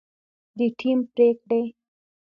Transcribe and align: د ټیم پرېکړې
د 0.57 0.59
ټیم 0.79 0.99
پرېکړې 1.13 1.61